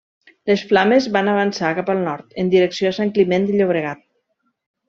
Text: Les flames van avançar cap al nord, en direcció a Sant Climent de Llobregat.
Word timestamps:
Les 0.51 0.61
flames 0.69 1.07
van 1.17 1.29
avançar 1.33 1.69
cap 1.81 1.91
al 1.95 2.01
nord, 2.07 2.27
en 2.45 2.51
direcció 2.57 2.93
a 2.93 2.97
Sant 3.01 3.15
Climent 3.19 3.49
de 3.51 3.59
Llobregat. 3.61 4.07